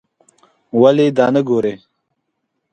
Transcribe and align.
ولې 0.81 1.07
دا 1.17 1.27
نه 1.35 1.41
ګورې. 1.47 1.73